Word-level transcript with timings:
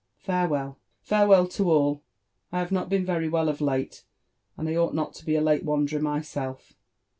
Farewell!— 0.17 0.79
farewell 1.11 1.47
to 1.49 1.69
all! 1.69 2.01
I 2.51 2.57
have 2.57 2.71
not 2.71 2.89
been 2.89 3.05
Yery 3.05 3.29
well 3.29 3.47
of 3.49 3.61
late, 3.61 4.03
and 4.57 4.67
ought 4.75 4.95
not 4.95 5.13
to 5.13 5.25
be 5.27 5.35
a 5.35 5.43
kte 5.43 5.61
wanderer 5.63 6.01
myself. 6.01 6.73